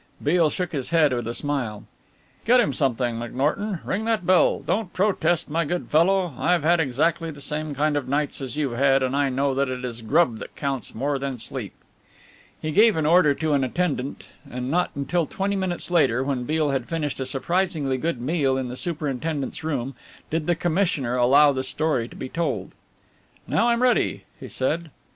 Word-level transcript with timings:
Beale 0.23 0.49
shook 0.49 0.71
his 0.71 0.89
head 0.89 1.13
with 1.13 1.27
a 1.27 1.33
smile. 1.35 1.83
"Get 2.43 2.59
him 2.59 2.73
something, 2.73 3.19
McNorton 3.19 3.81
ring 3.85 4.03
that 4.05 4.25
bell. 4.25 4.61
Don't 4.61 4.91
protest, 4.93 5.47
my 5.47 5.63
good 5.63 5.89
fellow 5.89 6.33
I've 6.39 6.63
had 6.63 6.79
exactly 6.79 7.29
the 7.29 7.39
same 7.39 7.75
kind 7.75 7.95
of 7.95 8.07
nights 8.07 8.41
as 8.41 8.57
you've 8.57 8.75
had, 8.75 9.03
and 9.03 9.15
I 9.15 9.29
know 9.29 9.53
that 9.53 9.69
it 9.69 9.85
is 9.85 10.01
grub 10.01 10.39
that 10.39 10.55
counts 10.55 10.95
more 10.95 11.19
than 11.19 11.37
sleep." 11.37 11.73
He 12.59 12.71
gave 12.71 12.97
an 12.97 13.05
order 13.05 13.35
to 13.35 13.53
an 13.53 13.63
attendant 13.63 14.23
and 14.49 14.71
not 14.71 14.89
until 14.95 15.27
twenty 15.27 15.55
minutes 15.55 15.91
later, 15.91 16.23
when 16.23 16.45
Beale 16.45 16.71
had 16.71 16.89
finished 16.89 17.19
a 17.19 17.25
surprisingly 17.27 17.99
good 17.99 18.19
meal 18.19 18.57
in 18.57 18.69
the 18.69 18.75
superintendent's 18.77 19.63
room, 19.63 19.93
did 20.31 20.47
the 20.47 20.55
commissioner 20.55 21.15
allow 21.15 21.51
the 21.51 21.61
story 21.63 22.07
to 22.07 22.15
be 22.15 22.27
told. 22.27 22.71
"Now 23.47 23.67
I'm 23.69 23.83
ready," 23.83 24.23
he 24.39 24.47
said. 24.47 24.89